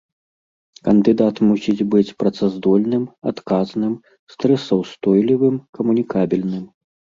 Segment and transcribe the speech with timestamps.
[0.87, 3.93] Кандыдат мусіць быць працаздольным, адказным,
[4.35, 6.69] стрэсаўстойлівым, камунікабельным.